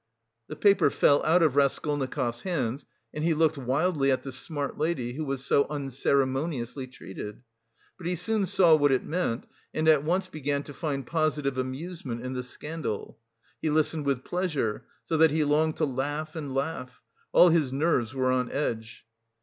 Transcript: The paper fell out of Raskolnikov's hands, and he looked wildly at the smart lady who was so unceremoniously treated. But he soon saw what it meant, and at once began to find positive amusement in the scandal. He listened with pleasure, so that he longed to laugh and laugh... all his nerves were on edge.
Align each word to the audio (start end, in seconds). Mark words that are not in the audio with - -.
The 0.47 0.55
paper 0.55 0.89
fell 0.89 1.23
out 1.27 1.43
of 1.43 1.55
Raskolnikov's 1.55 2.41
hands, 2.41 2.87
and 3.13 3.23
he 3.23 3.35
looked 3.35 3.55
wildly 3.59 4.09
at 4.09 4.23
the 4.23 4.31
smart 4.31 4.75
lady 4.79 5.13
who 5.13 5.23
was 5.23 5.45
so 5.45 5.67
unceremoniously 5.69 6.87
treated. 6.87 7.43
But 7.99 8.07
he 8.07 8.15
soon 8.15 8.47
saw 8.47 8.75
what 8.75 8.91
it 8.91 9.03
meant, 9.05 9.45
and 9.75 9.87
at 9.87 10.03
once 10.03 10.25
began 10.25 10.63
to 10.63 10.73
find 10.73 11.05
positive 11.05 11.59
amusement 11.59 12.23
in 12.25 12.33
the 12.33 12.41
scandal. 12.41 13.19
He 13.61 13.69
listened 13.69 14.07
with 14.07 14.23
pleasure, 14.23 14.85
so 15.05 15.17
that 15.17 15.29
he 15.29 15.43
longed 15.43 15.77
to 15.77 15.85
laugh 15.85 16.35
and 16.35 16.51
laugh... 16.55 17.03
all 17.31 17.49
his 17.49 17.71
nerves 17.71 18.11
were 18.15 18.31
on 18.31 18.49
edge. 18.51 19.05